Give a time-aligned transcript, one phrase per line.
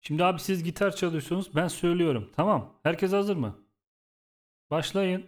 [0.00, 1.54] Şimdi abi siz gitar çalıyorsunuz.
[1.54, 2.30] Ben söylüyorum.
[2.36, 2.74] Tamam.
[2.82, 3.56] Herkes hazır mı?
[4.70, 5.24] Başlayın.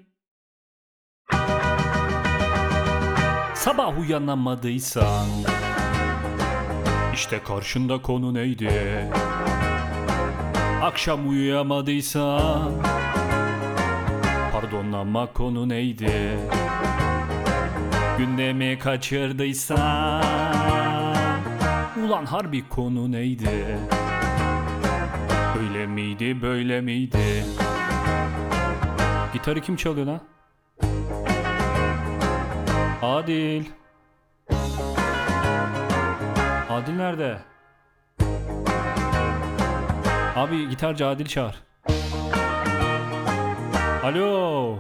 [3.55, 5.27] Sabah uyanamadıysan
[7.15, 8.71] işte karşında konu neydi?
[10.83, 12.73] Akşam uyuyamadıysan
[14.53, 16.39] Pardon ama konu neydi?
[18.19, 20.23] Gündemi kaçırdıysan
[22.05, 23.79] Ulan harbi konu neydi?
[25.63, 27.45] Öyle miydi böyle miydi?
[29.33, 30.21] Gitarı kim çalıyor lan?
[33.03, 33.65] Adil.
[36.71, 37.39] Adil nerede?
[40.37, 41.63] Abi gitarcı Adil çağır.
[44.03, 44.79] Alo.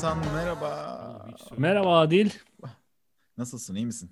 [0.00, 1.28] Hasan merhaba.
[1.58, 2.30] Merhaba Adil.
[3.38, 4.10] Nasılsın, iyi misin?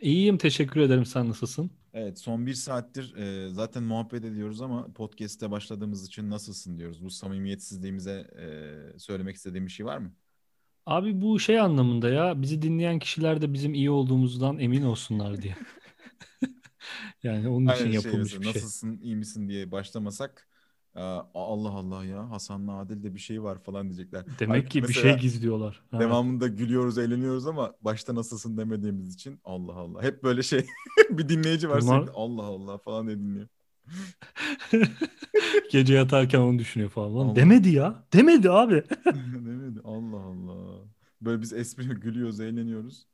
[0.00, 1.06] İyiyim teşekkür ederim.
[1.06, 1.70] Sen nasılsın?
[1.92, 7.04] Evet, son bir saattir e, zaten muhabbet ediyoruz ama podcast'te başladığımız için nasılsın diyoruz.
[7.04, 10.12] Bu samimiyetsizliğimize e, söylemek istediğim bir şey var mı?
[10.86, 15.56] Abi bu şey anlamında ya bizi dinleyen kişiler de bizim iyi olduğumuzdan emin olsunlar diye.
[17.22, 18.62] Yani onun için Aynen şey yapılmış mesela, bir şey.
[18.62, 20.47] nasılsın, iyi misin diye başlamasak
[21.34, 24.24] Allah Allah ya Hasan'la Adil'de bir şey var falan diyecekler.
[24.38, 25.82] Demek Halbuki ki bir şey gizliyorlar.
[25.90, 26.00] Ha.
[26.00, 30.02] Devamında gülüyoruz, eğleniyoruz ama başta nasılsın demediğimiz için Allah Allah.
[30.02, 30.66] Hep böyle şey
[31.10, 33.48] bir dinleyici var Bunlar- sürekli Allah Allah falan diye dinliyor.
[35.70, 37.16] Gece yatarken onu düşünüyor falan.
[37.16, 37.36] Lan Allah.
[37.36, 38.04] demedi ya.
[38.12, 38.84] Demedi abi.
[39.34, 39.80] Demedi.
[39.84, 40.78] Allah Allah.
[41.20, 43.06] Böyle biz espri gülüyoruz, eğleniyoruz.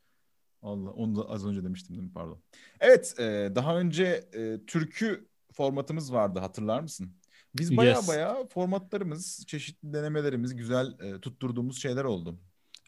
[0.63, 0.91] Allah.
[0.91, 2.13] Onu da az önce demiştim değil mi?
[2.15, 2.39] Pardon.
[2.81, 7.13] Evet, e, daha önce e, türkü formatımız vardı hatırlar mısın?
[7.55, 8.09] Biz baya Yes.
[8.09, 12.41] baya formatlarımız, çeşitli denemelerimiz, güzel e, tutturduğumuz şeyler oldu.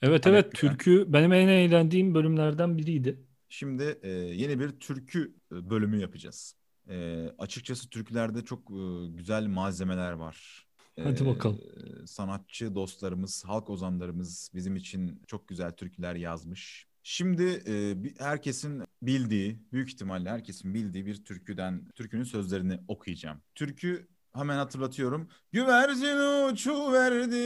[0.03, 0.78] Evet Hani evet eskiden.
[0.78, 3.21] türkü benim en eğlendiğim bölümlerden biriydi.
[3.49, 6.54] Şimdi e, yeni bir türkü e, bölümü yapacağız.
[6.91, 10.66] E, açıkçası türkülerde çok e, güzel malzemeler var.
[11.03, 11.60] Hadi E, bakalım.
[12.06, 16.87] sanatçı dostlarımız, halk ozanlarımız bizim için çok güzel türküler yazmış.
[17.03, 23.43] Şimdi e, herkesin bildiği, büyük ihtimalle herkesin bildiği bir türküden, türkünün sözlerini okuyacağım.
[23.54, 25.28] Türkü hemen hatırlatıyorum.
[25.52, 27.36] Güvercin uçuverdi,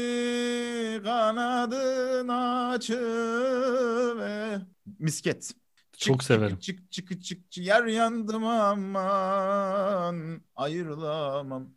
[1.03, 2.29] kanadın
[2.73, 4.61] açıver.
[4.99, 5.53] Misket.
[5.99, 6.59] Çok severim.
[6.59, 11.69] Çık çık çık çık yer yandım aman ayrılamam.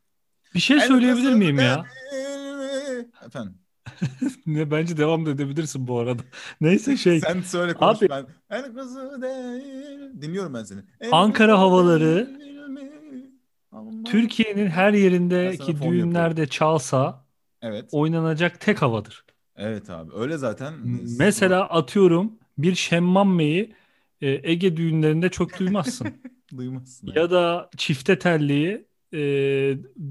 [0.56, 1.86] Bir şey söyleyebilir miyim ya?
[3.26, 3.64] Efendim
[4.46, 6.24] Ne bence devam da edebilirsin bu arada.
[6.62, 8.26] Neyse şey sen söyle konuş Abi- ben.
[8.50, 10.22] El kızı değil.
[10.22, 10.80] Dinliyorum ben seni.
[11.02, 12.53] El Ankara havaları değil mi?
[13.74, 14.04] Aman.
[14.04, 17.26] Türkiye'nin her yerindeki düğünlerde çalsa
[17.62, 17.90] Evet.
[17.92, 19.26] oynanacak tek havadır.
[19.56, 20.12] Evet abi.
[20.16, 20.74] Öyle zaten.
[21.20, 23.74] Mesela atıyorum bir şemmammeyi
[24.22, 26.08] e, Ege düğünlerinde çok duymazsın.
[26.58, 27.08] duymazsın.
[27.16, 29.18] Ya da çifte telliyi e,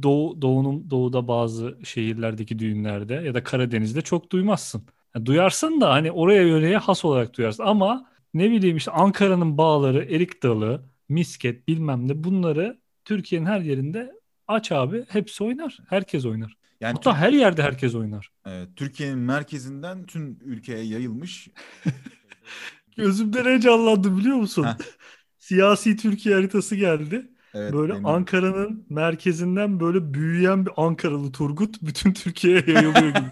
[0.03, 4.83] doğu, doğunun doğuda bazı şehirlerdeki düğünlerde ya da Karadeniz'de çok duymazsın.
[5.15, 7.63] Yani duyarsın da hani oraya yöreye has olarak duyarsın.
[7.65, 14.13] Ama ne bileyim işte Ankara'nın bağları, erik dalı, misket bilmem ne bunları Türkiye'nin her yerinde
[14.49, 15.79] aç abi hepsi oynar.
[15.89, 16.57] Herkes oynar.
[16.81, 18.31] Yani Hatta her yerde herkes oynar.
[18.47, 21.49] Evet, Türkiye'nin merkezinden tüm ülkeye yayılmış.
[22.97, 24.67] Gözümde ne canlandı biliyor musun?
[25.39, 27.31] Siyasi Türkiye haritası geldi.
[27.55, 33.31] Evet, Böyle benim- Ankara'nın merkezinden böyle büyüyen bir Ankaralı Turgut bütün Türkiye'ye yayılıyor gibi.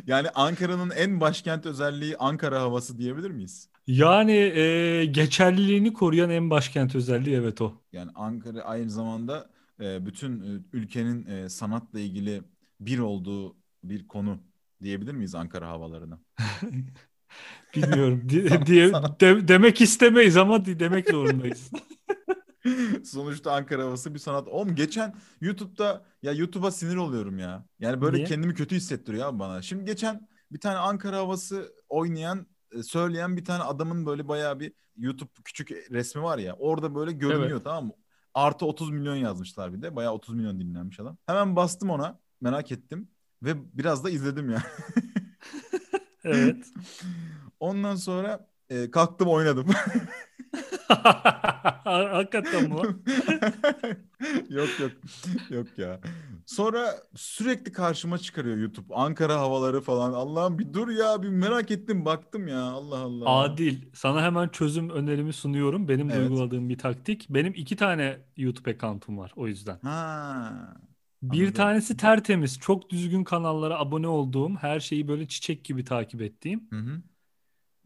[0.09, 3.69] Yani Ankara'nın en başkent özelliği Ankara havası diyebilir miyiz?
[3.87, 7.75] Yani e, geçerliliğini koruyan en başkent özelliği evet o.
[7.93, 12.43] Yani Ankara aynı zamanda e, bütün e, ülkenin e, sanatla ilgili
[12.81, 14.39] bir olduğu bir konu
[14.83, 16.19] diyebilir miyiz Ankara havalarına?
[17.77, 18.23] Bilmiyorum
[18.67, 21.71] diye sana- de- demek istemeyiz ama demek zorundayız.
[23.05, 24.49] Sonuçta Ankara havası bir sanat.
[24.49, 27.67] Oğlum geçen YouTube'da ya YouTube'a sinir oluyorum ya.
[27.79, 28.27] Yani böyle Niye?
[28.27, 29.63] kendimi kötü hissettiriyor abi bana.
[29.63, 34.73] Şimdi geçen bir tane Ankara havası oynayan, e, söyleyen bir tane adamın böyle bayağı bir
[34.97, 36.55] YouTube küçük resmi var ya.
[36.55, 37.65] Orada böyle görünüyor Evet.
[37.65, 37.93] tamam mı?
[38.35, 39.97] Artı 30 milyon yazmışlar bir de.
[39.97, 41.17] Bayağı 30 milyon dinlenmiş adam.
[41.27, 42.21] Hemen bastım ona.
[42.41, 43.09] Merak ettim.
[43.43, 44.63] Ve biraz da izledim ya.
[46.25, 46.67] Evet.
[47.61, 49.67] Ondan sonra e, kalktım oynadım.
[51.85, 52.77] Hakikaten bu.
[54.49, 54.93] yok yok.
[55.51, 56.01] Yok ya.
[56.47, 58.95] Sonra sürekli karşıma çıkarıyor YouTube.
[58.95, 60.13] Ankara havaları falan.
[60.13, 62.63] Allah'ım bir dur ya bir merak ettim baktım ya.
[62.63, 63.31] Allah Allah.
[63.31, 65.89] Adil, sana hemen çözüm önerimi sunuyorum.
[65.89, 66.21] Benim Evet.
[66.31, 67.27] uyguladığım bir taktik.
[67.31, 69.79] Benim iki tane YouTube account'um var o yüzden.
[69.83, 70.77] Ha.
[71.23, 71.55] Bir Anladım.
[71.55, 76.67] tanesi tertemiz, çok düzgün kanallara abone olduğum, her şeyi böyle çiçek gibi takip ettiğim.
[76.71, 77.03] Hı hı.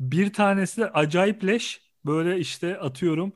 [0.00, 1.91] Bir tanesi de acayip leş.
[2.06, 3.32] Böyle işte atıyorum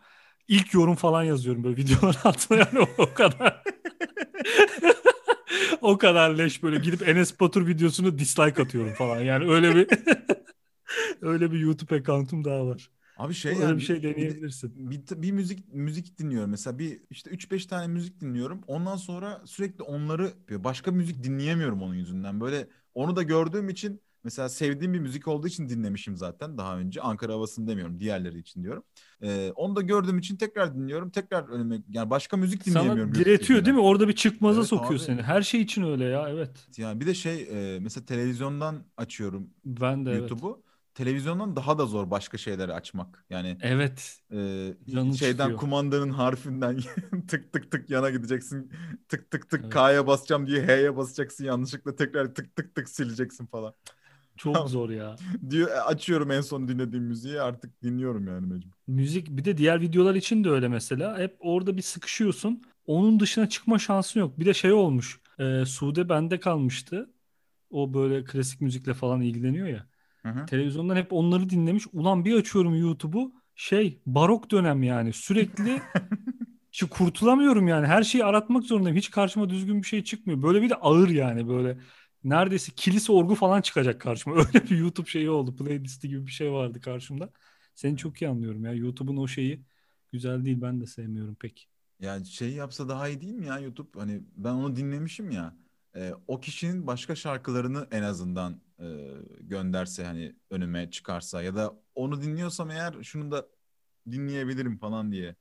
[0.48, 3.62] ilk yorum falan yazıyorum böyle videoların altına yani o, kadar.
[5.80, 9.20] o kadar leş böyle gidip Enes Batur videosunu dislike atıyorum falan.
[9.20, 9.88] Yani öyle bir
[11.22, 12.90] öyle bir YouTube account'um daha var.
[13.16, 14.90] Abi şey Öyle yani bir şey bir de- deneyebilirsin.
[14.90, 18.60] bir, bir müzik müzik dinliyorum mesela bir işte 3-5 tane müzik dinliyorum.
[18.66, 20.32] Ondan sonra sürekli onları.
[20.50, 22.40] Başka müzik dinleyemiyorum onun yüzünden.
[22.40, 27.00] Böyle onu da gördüğüm için mesela sevdiğim bir müzik olduğu için dinlemişim zaten daha önce.
[27.00, 28.82] Ankara havasını demiyorum, diğerleri için diyorum.
[29.22, 31.10] Ee, onu da gördüğüm için tekrar dinliyorum.
[31.10, 33.14] Tekrar önüme yani başka müzik dinleyemiyorum.
[33.14, 33.82] Sana diretiyor değil mi?
[33.82, 35.00] Orada bir çıkmaza Evet sokuyor abi.
[35.00, 35.22] seni.
[35.22, 36.68] Her şey için öyle ya evet.
[36.76, 37.42] Yani bir de şey
[37.76, 40.30] e, mesela televizyondan açıyorum Ben de evet.
[40.30, 40.62] YouTube'u.
[40.94, 43.24] Televizyondan daha da zor başka şeyleri açmak.
[43.30, 44.20] Yani Evet.
[44.32, 45.58] Ee, Canın şeyden çıkıyor.
[45.60, 46.80] kumandanın harfinden
[47.28, 48.72] tık tık tık yana gideceksin.
[49.08, 49.72] Tık tık tık Evet.
[49.72, 51.44] K'ya basacağım diye H'ye basacaksın.
[51.44, 53.74] Yanlışlıkla tekrar tık tık tık sileceksin falan.
[54.36, 55.16] Çok zor ya.
[55.50, 58.70] Diyor e, açıyorum en son dinlediğim müziği artık dinliyorum yani mecbur.
[58.86, 61.18] Müzik bir de diğer videolar için de öyle mesela.
[61.18, 62.62] Hep orada bir sıkışıyorsun.
[62.86, 64.38] Onun dışına çıkma şansın yok.
[64.38, 65.20] Bir de şey olmuş.
[65.38, 67.10] E, Sude bende kalmıştı.
[67.70, 69.86] O böyle klasik müzikle falan ilgileniyor ya.
[70.22, 70.46] Hı hı.
[70.46, 71.84] Televizyondan hep onları dinlemiş.
[71.92, 73.32] Ulan bir açıyorum YouTube'u.
[73.54, 75.12] Şey barok dönem yani.
[75.12, 75.82] Sürekli
[76.76, 77.86] Şu kurtulamıyorum yani.
[77.86, 78.96] Her şeyi aratmak zorundayım.
[78.96, 80.42] Hiç karşıma düzgün bir şey çıkmıyor.
[80.42, 81.78] Böyle bir de ağır yani böyle.
[82.26, 84.36] Neredeyse kilise orgu falan çıkacak karşıma.
[84.46, 85.56] Öyle bir YouTube şeyi oldu.
[85.56, 87.30] Playlisti gibi bir şey vardı karşımda.
[87.74, 88.72] Seni çok iyi anlıyorum ya.
[88.72, 89.62] YouTube'un o şeyi
[90.12, 90.62] güzel değil.
[90.62, 91.68] Ben de sevmiyorum pek.
[92.00, 93.98] Yani şey yapsa daha iyi değil mi ya YouTube?
[93.98, 95.56] Hani ben onu dinlemişim ya.
[95.96, 98.84] Ee, o kişinin başka şarkılarını en azından e,
[99.40, 103.46] gönderse hani önüme çıkarsa ya da onu dinliyorsam eğer şunu da
[104.10, 105.36] dinleyebilirim falan diye.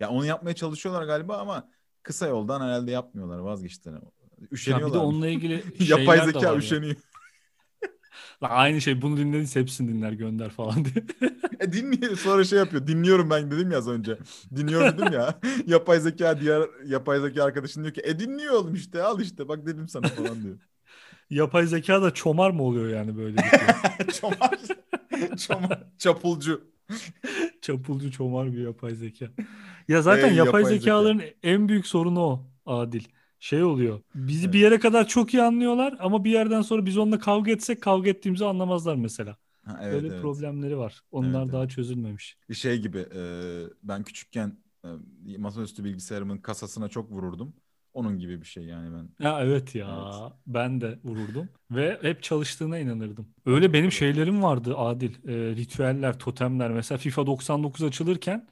[0.00, 1.70] Ya onu yapmaya çalışıyorlar galiba ama
[2.02, 4.00] kısa yoldan herhalde yapmıyorlar vazgeçtiler.
[4.40, 5.00] Ya bir de Üşeniyorlar.
[5.00, 6.96] onunla ilgili Yapay zeka üşeniyor.
[8.42, 11.04] Lan aynı şey bunu dinlediyse hepsini dinler gönder falan diye.
[11.60, 12.86] E dinliyor sonra şey yapıyor.
[12.86, 14.18] Dinliyorum ben dedim ya az önce.
[14.56, 15.40] Dinliyorum dedim ya.
[15.66, 19.66] yapay zeka diğer yapay zeka arkadaşın diyor ki e dinliyor oğlum işte al işte bak
[19.66, 20.56] dedim sana falan diyor.
[21.30, 23.58] Yapay zeka da çomar mı oluyor yani böyle bir şey?
[24.20, 24.50] çomar.
[25.36, 25.82] çomar.
[25.98, 26.68] Çapulcu.
[27.62, 29.26] Çapulcu çomar bir yapay zeka.
[29.88, 33.04] Ya zaten Ey yapay, yapay zekaların en büyük sorunu o Adil.
[33.38, 34.00] Şey oluyor.
[34.14, 34.54] Bizi Evet.
[34.54, 38.10] bir yere kadar çok iyi anlıyorlar ama bir yerden sonra biz onunla kavga etsek kavga
[38.10, 39.36] ettiğimizi anlamazlar mesela.
[39.64, 40.22] Ha, evet, Böyle evet.
[40.22, 41.00] problemleri var.
[41.10, 41.70] Onlar Evet, daha evet.
[41.70, 42.36] çözülmemiş.
[42.48, 43.20] Bir şey gibi e,
[43.82, 47.54] ben küçükken e, masaüstü bilgisayarımın kasasına çok vururdum.
[47.94, 49.24] Onun gibi bir şey yani ben.
[49.24, 49.86] Ya evet ya.
[50.46, 53.28] Ben de vururdum ve hep çalıştığına inanırdım.
[53.46, 55.10] Öyle benim şeylerim vardı Adil.
[55.10, 56.70] Ee, ritüeller, totemler.
[56.70, 58.46] Mesela FIFA 99 açılırken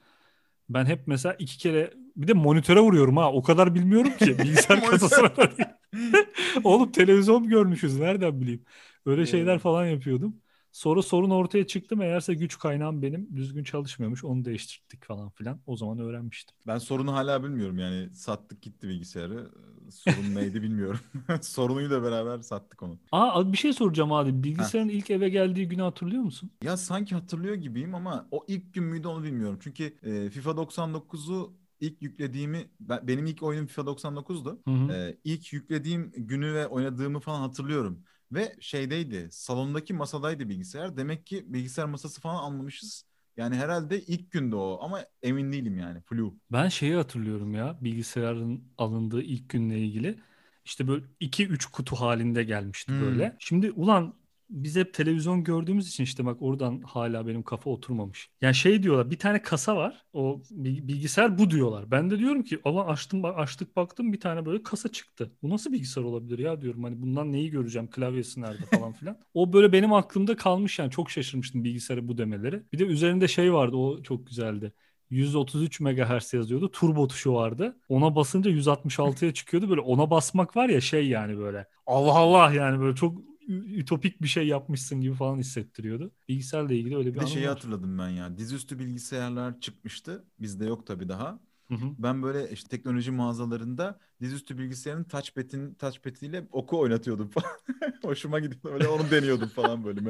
[0.68, 3.32] ben hep mesela iki kere bir de monitöre vuruyorum ha.
[3.32, 5.32] O kadar bilmiyorum ki bilgisayar kasasına.
[6.64, 8.64] Oğlum televizyon görmüşüz nereden bileyim.
[9.06, 9.60] Öyle şeyler Evet.
[9.60, 10.36] falan yapıyordum.
[10.72, 11.96] Sonra sorun ortaya çıktı.
[11.96, 14.24] Meğerse güç kaynağım benim düzgün çalışmıyormuş.
[14.24, 15.60] Onu değiştirdik falan filan.
[15.66, 16.56] O zaman öğrenmiştim.
[16.66, 19.50] Ben sorunu hala bilmiyorum yani sattık gitti bilgisayarı.
[19.90, 21.00] Sorun neydi bilmiyorum.
[21.42, 22.98] Sorunuyla beraber sattık onu.
[23.12, 24.42] Aa bir şey soracağım abi.
[24.44, 26.50] Bilgisayarın ilk eve geldiği günü hatırlıyor musun?
[26.62, 29.58] Ya sanki hatırlıyor gibiyim ama o ilk gün müydü onu bilmiyorum.
[29.62, 34.62] Çünkü e, FIFA 99'u ilk yüklediğimi ben- benim ilk oyunum FIFA 99'du.
[34.68, 34.92] Hı hı.
[34.92, 38.04] Ee, ilk yüklediğim günü ve oynadığımı falan hatırlıyorum.
[38.32, 40.96] Ve şeydeydi, salondaki masadaydı bilgisayar.
[40.96, 43.04] Demek ki bilgisayar masası falan almamışız.
[43.36, 46.00] Yani herhalde ilk günde o ama emin değilim yani.
[46.00, 46.38] Flu.
[46.52, 50.18] Ben şeyi hatırlıyorum ya bilgisayarın alındığı ilk günle ilgili.
[50.64, 53.00] İşte böyle 2-3 kutu halinde gelmişti Hmm.
[53.00, 53.36] böyle.
[53.38, 54.14] Şimdi ulan
[54.50, 58.30] biz hep televizyon gördüğümüz için işte bak oradan hala benim kafa oturmamış.
[58.40, 60.04] Yani şey diyorlar bir tane kasa var.
[60.12, 61.90] O bil- bilgisayar bu diyorlar.
[61.90, 65.32] Ben de diyorum ki Allah açtım açtık baktım bir tane böyle kasa çıktı.
[65.42, 66.84] Bu nasıl bilgisayar olabilir ya diyorum.
[66.84, 67.90] Hani bundan neyi göreceğim?
[67.90, 69.18] Klavyesi nerede falan filan.
[69.34, 72.62] O böyle benim aklımda kalmış yani çok şaşırmıştım bilgisayara bu demeleri.
[72.72, 74.72] Bir de üzerinde şey vardı o çok güzeldi.
[75.10, 76.70] 133 MHz yazıyordu.
[76.70, 77.76] Turbo tuşu vardı.
[77.88, 79.70] Ona basınca 166'ya çıkıyordu.
[79.70, 81.66] Böyle ona basmak var ya şey yani böyle.
[81.86, 86.12] Allah Allah yani böyle çok ütopik bir şey yapmışsın gibi falan hissettiriyordu.
[86.28, 87.48] Bilgisayarla ilgili öyle bir Bir de şeyi var.
[87.48, 88.36] hatırladım ben ya.
[88.38, 90.24] Dizüstü bilgisayarlar çıkmıştı.
[90.40, 91.40] Bizde yok tabii daha.
[91.68, 91.96] Hı hı.
[91.98, 97.50] Ben böyle işte teknoloji mağazalarında dizüstü bilgisayarın touchpad'in touchpad'iyle oku oynatıyordum falan.
[98.04, 98.68] Hoşuma gidiyordu.
[98.68, 100.00] Öyle onu deniyordum falan böyle.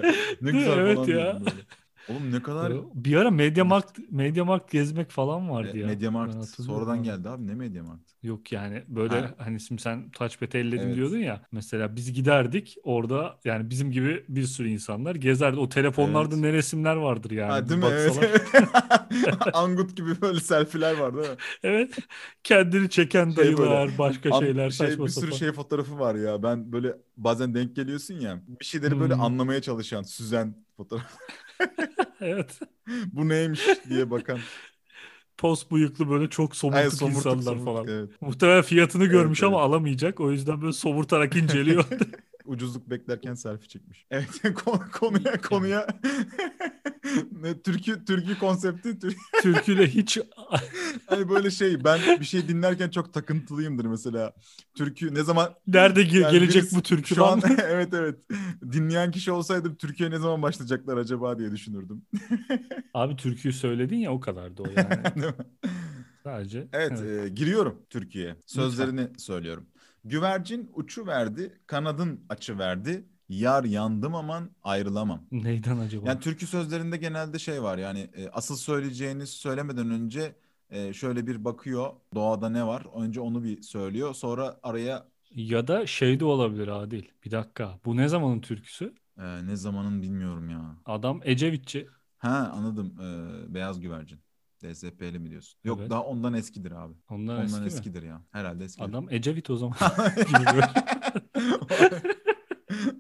[0.41, 1.41] Ne güzel Evet falan ya.
[1.41, 1.67] böyle.
[2.07, 5.87] Oğlum ne kadar Bir ara Mediamarkt Mediamarkt gezmek falan vardı e, ya.
[5.87, 8.11] Mediamarkt sonradan geldi abi ne Mediamarkt?
[8.23, 9.35] Yok yani böyle Ha.
[9.39, 10.97] hani şimdi sen touchpad'i elledim Evet.
[10.97, 11.43] diyordun ya.
[11.53, 15.59] Mesela biz giderdik orada yani bizim gibi bir sürü insanlar gezerdi.
[15.61, 16.45] O telefonlarda Evet.
[16.45, 17.51] ne resimler vardır yani.
[17.53, 17.87] Ha, değil mi?
[17.87, 18.19] Evet.
[19.53, 21.37] Angut gibi böyle selfie'ler var değil mi?
[21.63, 21.99] Evet.
[22.45, 25.37] Kendini çeken Şey dayılar, başka An- şeyler şey, saçma bir sürü sapan.
[25.39, 26.43] şey fotoğrafı var ya.
[26.43, 28.43] Ben böyle bazen denk geliyorsun ya.
[28.49, 29.21] Bir şeyleri böyle Hmm.
[29.23, 31.19] anlamaya çalışan, süzen fotoğraf.
[32.21, 32.61] Evet.
[33.13, 34.39] Bu neymiş diye bakan.
[35.39, 37.87] Post bıyıklı böyle çok somurtuk somurtuk, insanlar somurtuk, falan.
[37.89, 38.23] Evet.
[38.23, 39.53] Muhtemelen fiyatını görmüş evet.
[39.53, 40.21] ama alamayacak.
[40.21, 41.85] O yüzden böyle somurtarak inceliyor.
[42.45, 44.07] Ucuzluk beklerken selfie çekmiş.
[44.11, 45.87] Evet konu- konuya konuya
[47.47, 50.19] ne türkü türkü konsepti tür- Türküyle hiç
[51.07, 54.33] hani böyle şey ben bir şey dinlerken çok takıntılıyımdır mesela.
[54.75, 58.19] Türkü ne zaman nerede ge- Yani gelecek birisi- bu türkü şu an evet evet
[58.73, 62.03] dinleyen kişi olsaydım Türkiye ne zaman başlayacaklar acaba diye düşünürdüm.
[62.95, 65.05] Abi türküyü söyledin ya o kadardı o yani.
[65.15, 65.35] Değil mi?
[66.25, 66.69] Sadece.
[66.73, 68.37] Evet, e, giriyorum Türkiye'ye.
[68.47, 69.67] Sözlerini söylüyorum.
[70.05, 73.05] Güvercin uçu verdi, kanadın açı verdi.
[73.29, 75.23] Yar yandım aman ayrılamam.
[75.33, 76.09] Neyden acaba?
[76.09, 80.35] Yani türkü sözlerinde genelde şey var yani e, asıl söyleyeceğini söylemeden önce
[80.71, 82.87] e, şöyle bir bakıyor doğada ne var.
[82.95, 84.15] Önce onu bir söylüyor.
[84.15, 87.05] Sonra araya Ya da şey de olabilir Adil.
[87.25, 87.79] Bir dakika.
[87.85, 88.95] Bu ne zamanın türküsü?
[89.19, 90.77] e, ne zamanın bilmiyorum ya.
[90.85, 91.89] Adam Ecevitçi.
[92.19, 92.95] Ha anladım.
[93.01, 94.21] E, beyaz güvercin.
[94.63, 95.59] DSP'li mi diyorsun?
[95.65, 95.91] Yok Evet.
[95.91, 96.95] daha ondan eskidir abi.
[97.11, 97.67] Ondan, Ondan eski mi?
[97.67, 98.23] eskidir ya.
[98.31, 98.89] Herhalde eskidir.
[98.89, 99.77] Adam Ecevit o zaman.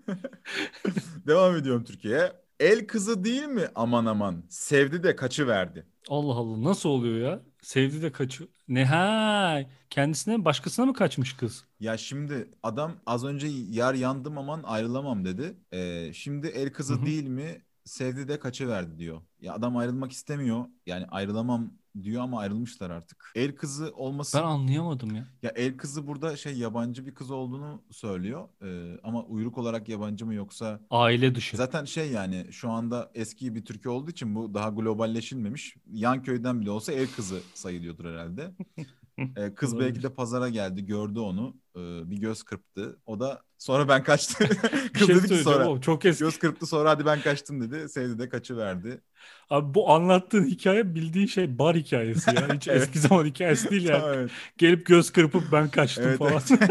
[1.26, 2.32] Devam ediyorum Türkiye'ye.
[2.60, 5.86] El kızı değil mi aman aman sevdi de kaçı verdi.
[6.08, 7.42] Allah Allah nasıl oluyor ya?
[7.62, 8.50] Sevdi de kaçıyor.
[8.68, 9.60] Ne ha?
[9.90, 11.64] Kendisine başkasına mı kaçmış kız?
[11.80, 15.56] Ya şimdi adam az önce yar yandım aman ayrılamam dedi.
[15.72, 17.06] Ee, şimdi el kızı Hı hı.
[17.06, 19.22] değil mi sevdi de kaçı verdi diyor.
[19.40, 20.64] Ya adam ayrılmak istemiyor.
[20.86, 21.72] Yani ayrılamam
[22.02, 23.32] diyor ama ayrılmışlar artık.
[23.34, 25.26] El kızı olması Ben anlayamadım ya.
[25.42, 28.48] ya el kızı burada şey yabancı bir kız olduğunu söylüyor.
[28.62, 31.56] Ee, ama uyruk olarak yabancı mı yoksa Aile dışı.
[31.56, 35.76] Zaten şey yani şu anda eski bir Türkiye olduğu için bu daha globalleşilmemiş.
[35.92, 38.50] Yan köyden bile olsa ev kızı sayılıyordur herhalde.
[39.36, 39.80] Ee, kız Olabilir.
[39.80, 43.00] belki de pazara geldi gördü onu Ee, bir göz kırptı.
[43.06, 44.48] O da sonra ben kaçtım.
[44.94, 46.24] Bir Kız şey dedi ki sonra oğlum, çok eski.
[46.24, 47.88] göz kırptı sonra hadi ben kaçtım dedi.
[47.88, 49.02] Sevdi de kaçıverdi.
[49.50, 52.48] Abi bu anlattığın hikaye bildiğin şey bar hikayesi ya.
[52.48, 52.82] Hiç Evet.
[52.82, 54.00] eski zaman hikayesi değil yani.
[54.00, 54.30] Tamam, evet.
[54.58, 56.42] Gelip göz kırpıp ben kaçtım Evet, falan.
[56.50, 56.70] evet.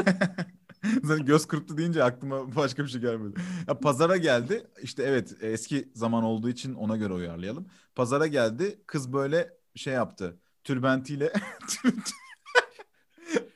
[1.04, 3.40] Zaten göz kırptı deyince aklıma başka bir şey gelmedi.
[3.68, 4.68] Ya pazara geldi.
[4.84, 7.68] İşte evet eski zaman olduğu için ona göre uyarlayalım.
[7.96, 8.82] Pazara geldi.
[8.88, 10.40] Kız böyle şey yaptı.
[10.64, 11.34] Tülbentiyle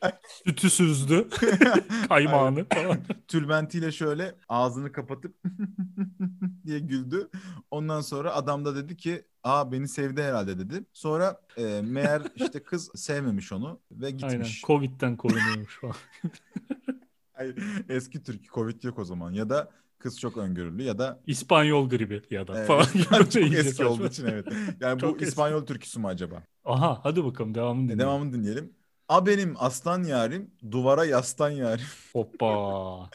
[0.46, 1.28] Sütü süzdü.
[2.10, 2.98] Kaymağını falan.
[3.28, 5.36] tülbentiyle şöyle ağzını kapatıp
[6.66, 7.30] diye güldü.
[7.72, 10.84] Ondan sonra adam da dedi ki aa beni sevdi herhalde dedi.
[10.94, 14.18] Sonra e, meğer işte kız sevmemiş onu ve Aynen.
[14.18, 14.62] gitmiş.
[14.62, 15.96] Covid'den korunuyormuş falan.
[17.90, 22.22] Eski Türk Covid yok o zaman ya da kız çok öngörülü ya da İspanyol gribi
[22.32, 22.86] ya da Evet, falan.
[23.30, 24.48] çok İyice eski olduğu için evet.
[24.80, 25.26] Yani Çok bu eski.
[25.26, 26.44] İspanyol türküsü mü acaba?
[26.66, 28.00] Aha hadi bakalım devamını E, dinleyelim.
[28.00, 28.74] devamını dinleyelim.
[29.10, 31.86] A benim aslan yarim, duvara yaslan yarim.
[32.14, 33.10] Hoppa.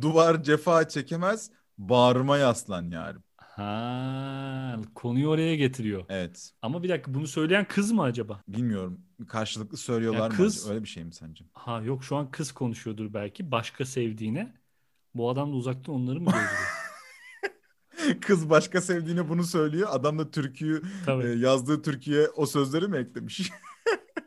[0.00, 3.22] Duvar cefa çekemez, bağrıma yaslan yarim.
[3.36, 6.04] Ha, konuyu oraya getiriyor.
[6.08, 6.50] Evet.
[6.62, 8.40] Ama bir dakika bunu söyleyen kız mı acaba?
[8.48, 9.00] Bilmiyorum.
[9.28, 10.34] Karşılıklı söylüyorlar Ya mı?
[10.36, 10.74] kız- acaba?
[10.74, 11.44] Öyle bir şey mi sence?
[11.52, 14.54] Ha yok şu an kız konuşuyordur belki başka sevdiğine.
[15.14, 16.84] Bu adam da uzaktan onları mı gözlüyor?
[18.20, 19.88] Kız başka sevdiğine bunu söylüyor.
[19.92, 21.24] Adam da türküyü Tabii.
[21.26, 23.50] e, yazdığı türküye o sözleri mi eklemiş?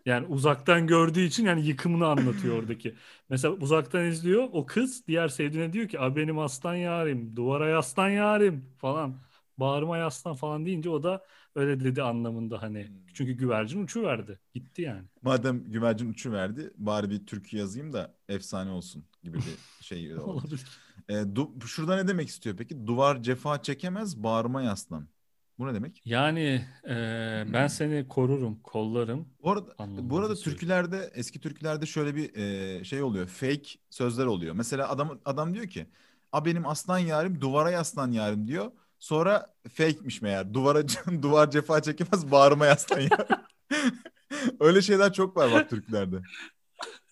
[0.08, 2.96] Yani uzaktan gördüğü için yani yıkımını anlatıyor oradaki.
[3.30, 8.10] Mesela uzaktan izliyor o kız diğer sevdiğine diyor ki a benim aslan yarim duvara yaslan
[8.10, 9.16] yarim falan.
[9.58, 12.88] Bağrıma yaslan falan deyince o da öyle dedi anlamında hani.
[12.88, 12.96] Hmm.
[13.14, 14.40] Çünkü güvercin uçuverdi.
[14.54, 15.04] Gitti yani.
[15.22, 20.16] Madem güvercin uçu verdi, bari bir türkü yazayım da efsane olsun gibi bir şey.
[20.20, 20.62] Olabilir.
[21.10, 22.88] E, du- şurada ne demek istiyor peki?
[22.88, 25.08] Duvar cefa çekemez, bağrıma yaslan.
[25.60, 26.02] Bu ne demek?
[26.06, 29.28] Yani eee, ben seni korurum, kollarım.
[29.44, 33.28] Bu arada, bu arada türkülerde, eski türkülerde şöyle bir e, şey oluyor.
[33.28, 34.56] Fake sözler oluyor.
[34.56, 35.86] Mesela adam adam diyor ki,
[36.32, 38.72] "A benim aslan yarim, duvara yaslan yarim." diyor.
[39.00, 40.54] Sonra fake'miş meğer.
[40.54, 40.84] Duvara
[41.22, 43.38] duvar cefa çekemez, bağrıma yaslan yarim.
[44.60, 46.18] Öyle şeyler çok var bak türkülerde.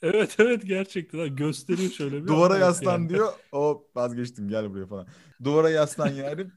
[0.02, 2.28] Evet evet gerçekten ha, gösteriyor şöyle bir.
[2.28, 3.10] Duvara yaslan yani.
[3.10, 3.34] diyor.
[3.52, 5.08] O vazgeçtim gel buraya falan.
[5.44, 6.52] Duvara yaslan yarim.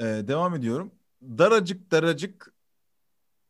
[0.00, 0.90] Ee, devam ediyorum.
[1.38, 2.54] Daracık daracık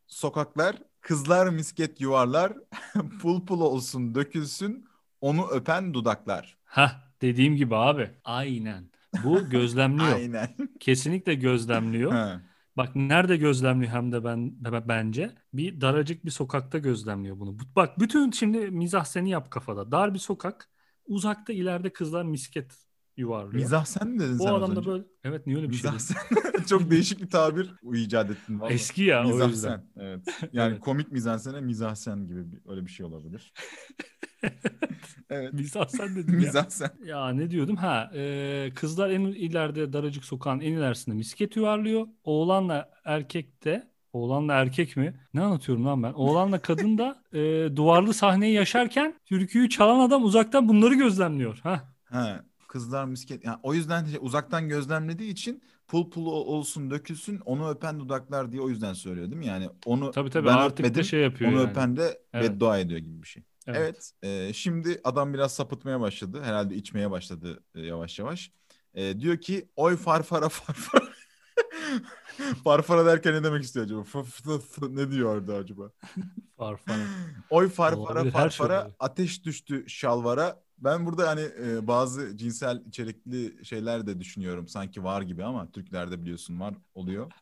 [0.07, 2.53] sokaklar, kızlar misket yuvarlar,
[3.23, 4.85] pul pul olsun dökülsün,
[5.21, 6.59] onu öpen dudaklar.
[6.65, 8.11] Hah dediğim gibi abi.
[8.25, 8.91] Aynen.
[9.25, 10.13] Bu gözlemliyor.
[10.15, 10.57] Aynen.
[10.81, 12.13] Kesinlikle gözlemliyor.
[12.13, 12.41] Ha.
[12.77, 17.59] Bak nerede gözlemliyor hem de ben be- bence bir daracık bir sokakta gözlemliyor bunu.
[17.59, 19.93] Bu- Bak bütün şimdi mizah seni yap kafada.
[19.93, 20.71] Dar bir sokak,
[21.07, 22.84] uzakta ileride kızlar misket
[23.17, 23.53] yuvarlıyor.
[23.53, 25.91] Mizah sen mi dedin Bu sen az adam da böyle evet niye öyle bir şey
[25.91, 25.99] Mizah dedin?
[25.99, 26.65] sen.
[26.67, 28.73] Çok değişik bir tabir icat ettin valla.
[28.73, 29.69] Eski ya o Mizah yüzden.
[29.69, 29.85] sen.
[29.97, 30.27] Evet.
[30.53, 30.81] Yani Evet.
[30.81, 33.53] komik mizahsene mizah sen gibi bir, öyle bir şey olabilir.
[35.31, 35.53] evet.
[35.53, 36.39] Mizah sen dedin ya.
[36.39, 36.91] Mizah sen.
[37.05, 37.77] Ya ne diyordum?
[37.77, 42.07] Ha, e, kızlar en ileride daracık sokağın en ilerisinde misket yuvarlıyor.
[42.25, 45.21] Oğlanla erkek de Oğlanla erkek mi?
[45.35, 46.13] Ne anlatıyorum lan ben?
[46.13, 51.59] Oğlanla kadın da e, duvarlı sahneyi yaşarken türküyü çalan adam uzaktan bunları gözlemliyor.
[51.63, 51.95] Ha.
[52.05, 52.45] Ha,
[52.75, 53.45] kızlar misket.
[53.45, 58.53] Yani o yüzden şey, uzaktan gözlemlediği için pul pul ol- olsun dökülsün onu öpen dudaklar
[58.53, 59.47] diye o yüzden söylüyor değil mi?
[59.47, 61.71] Yani onu Tabii tabii ben artık öpmedim şey yapıyor onu yani.
[61.71, 62.51] öpen de Evet.
[62.51, 63.43] beddua ediyor gibi bir şey.
[63.67, 63.79] Evet.
[64.23, 64.49] Evet.
[64.49, 66.41] e, şimdi adam biraz sapıtmaya başladı.
[66.43, 68.53] Herhalde içmeye başladı e, yavaş yavaş.
[68.95, 71.05] E, diyor ki oy farfara farfara.
[72.65, 74.03] farfara derken ne demek istiyor acaba?
[74.05, 75.91] F- f- f- ne diyor orada acaba?
[76.57, 76.99] Farfara.
[77.51, 78.97] Oy farfara Olabilir, şey farfara olabilir.
[78.99, 80.64] ateş düştü şalvara.
[80.85, 84.69] Ben burada hani e, bazı cinsel içerikli şeyler de düşünüyorum.
[84.69, 87.33] Sanki var gibi ama Türklerde biliyorsun var oluyor.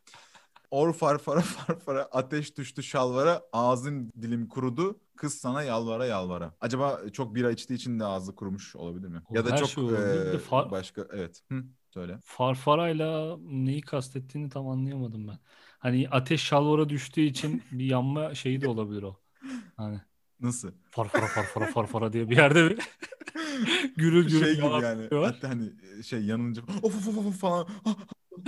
[0.71, 6.53] Or farfara farfara ateş düştü şalvara ağzın dilim kurudu kız sana yalvara yalvara.
[6.61, 9.21] Acaba çok bira içtiği için de ağzı kurumuş olabilir mi?
[9.29, 11.41] O ya da çok şey e, far- başka evet.
[11.51, 12.19] Hı, söyle.
[12.23, 15.37] Farfarayla neyi kastettiğini tam anlayamadım ben.
[15.79, 19.19] Hani ateş şalvara düştüğü için bir yanma şeyi de olabilir o.
[19.77, 20.01] Hani
[20.43, 20.71] Nasıl?
[20.91, 22.77] farfara farfara farfara diye bir yerde bir
[23.97, 25.01] gürül gürül şey gibi yani.
[25.01, 25.33] yapıyorlar.
[25.33, 25.69] Hatta hani
[26.03, 27.67] şey yanınca of of of of falan.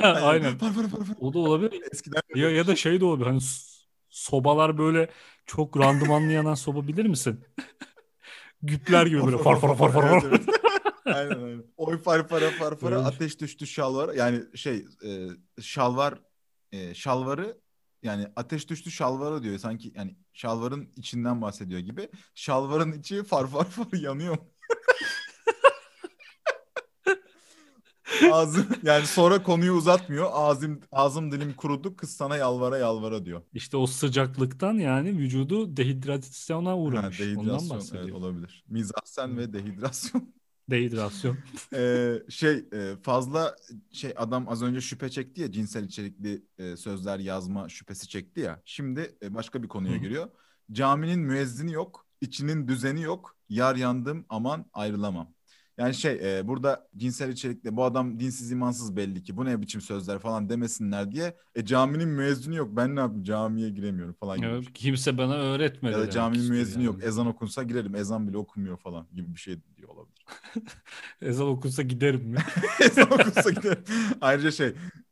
[0.02, 0.58] Ha, aynen.
[0.58, 1.18] Farfara farfara.
[1.20, 1.82] O da olabilir.
[1.92, 3.28] Eskiden Ya, ya da şey de olabilir.
[3.28, 3.40] Hani
[4.10, 5.10] sobalar böyle
[5.46, 7.40] çok randımanlı yanan soba bilir misin?
[8.64, 10.30] Güpler gibi böyle far far far far Evet, far.
[10.30, 10.42] evet.
[11.06, 11.64] aynen aynen.
[11.78, 14.14] Oy farfara farfara ateş düştü şalvar.
[14.14, 15.10] Yani şey e,
[15.62, 16.20] şalvar
[16.72, 17.58] e, şalvarı
[18.06, 19.58] yani ateş düştü şalvara diyor.
[19.58, 22.10] Sanki yani şalvarın içinden bahsediyor gibi.
[22.36, 24.38] Şalvarın içi far far far yanıyor.
[28.32, 30.30] Ağzım yani sonra konuyu uzatmıyor.
[30.32, 31.96] Ağzım ağzım dilim kurudu.
[31.96, 33.42] Kız sana yalvara yalvara diyor.
[33.54, 37.22] İşte o sıcaklıktan yani vücudu dehidrasyona Ha, uğramış.
[37.36, 38.04] Ondan dehidrasyon bahsediyor.
[38.04, 38.64] evet, olabilir.
[38.68, 40.36] Mizahsen ve dehidrasyon.
[40.70, 41.38] Dehidrasyon.
[41.74, 42.66] Ee, şey
[43.04, 43.56] fazla
[43.92, 46.44] şey adam az önce şüphe çekti ya cinsel içerikli
[46.78, 48.62] sözler yazma şüphesi çekti ya.
[48.66, 49.98] Şimdi başka bir konuya Hı.
[49.98, 50.30] giriyor.
[50.72, 53.38] Caminin müezzini yok, içinin düzeni yok.
[53.50, 55.35] Yar yandım aman ayrılamam.
[55.78, 59.82] Yani şey e, burada cinsel içerikli bu adam dinsiz imansız belli ki bu ne biçim
[59.82, 61.38] sözler falan demesinler diye.
[61.56, 64.48] E caminin müezzini yok ben ne yapayım camiye giremiyorum falan gibi.
[64.48, 64.74] Evet, şey.
[64.74, 65.94] kimse bana öğretmedi.
[65.94, 66.96] Ya da caminin müezzini yani.
[66.96, 70.26] yok ezan okunsa girerim ezan bile okunmuyor falan gibi bir şey diyor olabilir.
[71.22, 72.38] Ezan okunsa giderim mi?
[72.82, 73.84] ezan okunsa giderim.
[74.22, 74.68] Ayrıca şey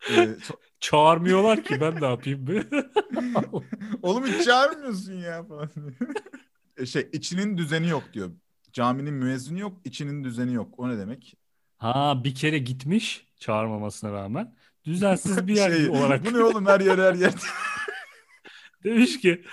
[0.10, 2.64] e, so- Çağırmıyorlar ki ben ne yapayım be?
[4.02, 5.70] Oğlum hiç çağırmıyorsun ya falan.
[6.78, 8.32] E şey içinin düzeni yok diyor.
[8.74, 10.74] Caminin müezzini yok, içinin düzeni yok.
[10.80, 11.38] O ne demek?
[11.78, 14.56] ha bir kere gitmiş çağırmamasına rağmen.
[14.86, 17.34] Düzensiz bir yer Şey, olarak bu ne oğlum her yer her yer.
[18.84, 19.44] demiş ki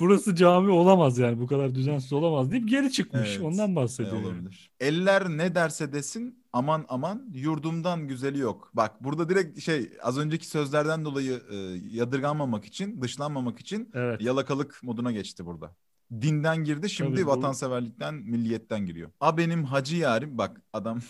[0.00, 3.30] burası cami olamaz yani bu kadar düzensiz olamaz deyip geri çıkmış.
[3.36, 4.16] Evet, Ondan E, bahsediyor.
[4.16, 4.26] yani.
[4.26, 4.70] olabilir.
[4.80, 8.70] Eller ne derse desin aman aman yurdumdan güzeli yok.
[8.74, 11.56] Bak burada direkt şey az önceki sözlerden dolayı e,
[11.96, 14.20] yadırganmamak için, dışlanmamak için Evet.
[14.20, 15.74] yalakalık moduna geçti burada.
[16.12, 19.10] Dinden girdi şimdi Tabii bu- vatanseverlikten, milliyetten giriyor.
[19.20, 21.00] A benim hacı yarim bak adam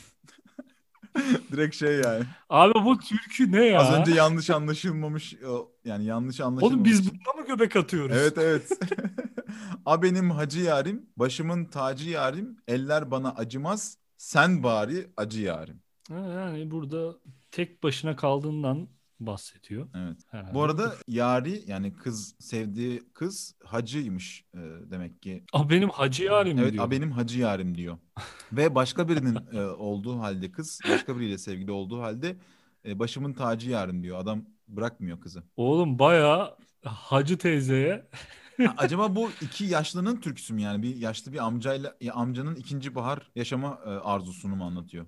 [1.52, 2.24] direkt şey yani.
[2.48, 3.80] Abi bu türkü ne ya?
[3.80, 5.36] Az önce yanlış anlaşılmamış
[5.84, 6.62] yani yanlış anlaşılmamış.
[6.74, 8.16] Oğlum biz buna mı göbek atıyoruz?
[8.16, 8.70] Evet evet.
[9.86, 15.80] A benim hacı yarim, başımın tacı yarim, eller bana acımaz, sen bari acı yarim.
[16.10, 17.14] Yani burada
[17.50, 18.88] tek başına kaldığından
[19.20, 19.88] bahsediyor.
[19.94, 20.16] Evet.
[20.30, 20.54] herhalde.
[20.54, 24.58] Bu arada yari yani kız sevdiği kız hacıymış e,
[24.90, 25.44] demek ki.
[25.52, 26.84] Aa, benim hacı yarim Evet, diyor.
[26.84, 27.98] a benim hacı yarim diyor.
[28.52, 32.36] Ve başka birinin e, olduğu halde kız, başka biriyle sevgili olduğu halde
[32.86, 34.18] e, başımın tacı yarim diyor.
[34.18, 35.42] Adam bırakmıyor kızı.
[35.56, 38.08] Oğlum bayağı hacı teyzeye
[38.56, 40.82] Ha, Acaba bu iki yaşlının türküsü mü yani?
[40.82, 45.06] Bir yaşlı bir amcayla ya amcanın ikinci bahar yaşama e, arzusunu mu anlatıyor?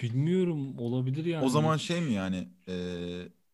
[0.00, 1.44] bilmiyorum olabilir yani.
[1.44, 2.74] O zaman şey mi yani e,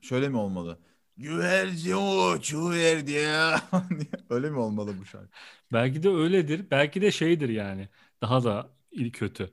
[0.01, 0.79] şöyle mi olmalı?
[1.17, 1.97] Güvercin
[2.37, 3.63] uçuverdi ya.
[4.31, 5.29] Öyle mi olmalı bu şarkı?
[5.73, 6.67] Belki de öyledir.
[6.71, 7.89] Belki de şeydir yani.
[8.23, 8.71] Daha da
[9.13, 9.51] kötü.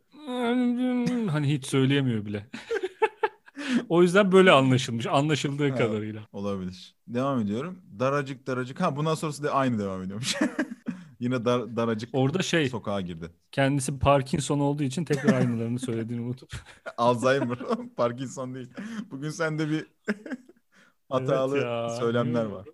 [1.32, 2.50] Hani hiç söyleyemiyor bile.
[3.90, 5.06] O yüzden böyle anlaşılmış.
[5.06, 5.76] Anlaşıldığı Ha.
[5.76, 6.28] kadarıyla.
[6.32, 6.96] Olabilir.
[7.08, 7.82] Devam ediyorum.
[8.00, 8.82] Daracık daracık.
[8.82, 10.36] Ha bundan sonrası da aynı devam ediyormuş.
[11.24, 13.30] Yine dar, daracık Orada şey sokağa girdi.
[13.52, 16.52] kendisi Parkinson olduğu için tekrar aynılarını söylediğini unutup.
[16.98, 17.58] Alzheimer.
[17.98, 18.70] Parkinson değil.
[19.12, 19.86] Bugün sende bir
[21.10, 22.66] hatalı ya, söylemler var.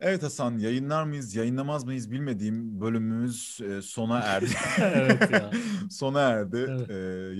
[0.00, 4.50] Evet Hasan, yayınlar mıyız, yayınlamaz mıyız bilmediğim bölümümüz e, sona erdi.
[4.78, 5.50] Evet ya.
[5.90, 6.66] Sona erdi.
[6.68, 6.90] Evet.
[6.90, 6.94] E,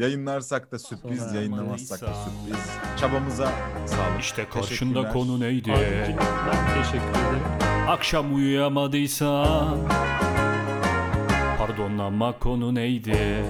[0.05, 2.67] yayınlarsak da sürpriz, Sona yayınlamazsak da sürpriz.
[3.01, 3.53] Çabamıza
[3.87, 4.21] sağlık.
[4.21, 5.71] İşte karşında konu neydi?
[5.71, 7.73] Ben teşekkür ederim.
[7.89, 9.79] Akşam uyuyamadıysan
[11.83, 13.45] Pardon ama konu neydi?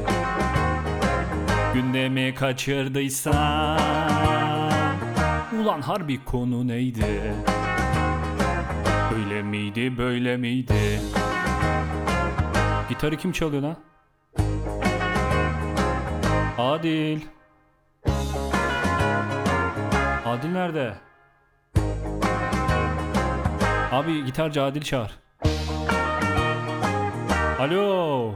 [1.74, 3.78] Gündemi kaçırdıysan
[5.60, 7.34] Ulan harbi konu neydi?
[9.16, 11.00] Öyle miydi böyle miydi?
[12.88, 13.76] Gitarı kim çalıyor lan?
[16.58, 17.20] Adil
[20.26, 20.94] Adil nerede?
[23.92, 25.21] Abi gitarcı Adil çağır.
[27.62, 28.34] Alo.